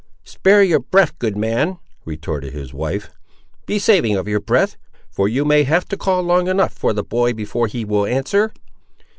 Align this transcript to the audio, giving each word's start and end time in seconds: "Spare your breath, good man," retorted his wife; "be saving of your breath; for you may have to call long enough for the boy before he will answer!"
"Spare 0.23 0.63
your 0.63 0.79
breath, 0.79 1.19
good 1.19 1.37
man," 1.37 1.77
retorted 2.05 2.53
his 2.53 2.73
wife; 2.73 3.11
"be 3.67 3.77
saving 3.77 4.15
of 4.15 4.27
your 4.27 4.39
breath; 4.39 4.75
for 5.11 5.27
you 5.29 5.45
may 5.45 5.61
have 5.61 5.85
to 5.89 5.95
call 5.95 6.23
long 6.23 6.47
enough 6.47 6.73
for 6.73 6.91
the 6.91 7.03
boy 7.03 7.33
before 7.33 7.67
he 7.67 7.85
will 7.85 8.07
answer!" 8.07 8.51